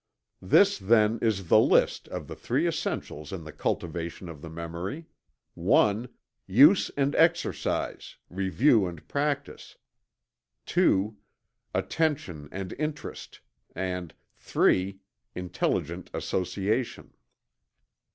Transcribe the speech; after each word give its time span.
This 0.41 0.79
then 0.79 1.19
is 1.21 1.47
the 1.47 1.59
list 1.59 2.07
of 2.07 2.25
the 2.27 2.35
three 2.35 2.67
essentials 2.67 3.31
in 3.31 3.43
the 3.43 3.51
cultivation 3.51 4.29
of 4.29 4.41
the 4.41 4.49
memory: 4.49 5.05
(1) 5.53 6.09
Use 6.47 6.89
and 6.97 7.13
exercise; 7.13 8.15
review 8.27 8.87
and 8.87 9.07
practice; 9.07 9.77
(2) 10.65 11.17
Attention 11.75 12.49
and 12.51 12.73
Interest; 12.79 13.39
and 13.75 14.15
(3) 14.37 14.97
Intelligent 15.35 16.09
Association. 16.15 17.13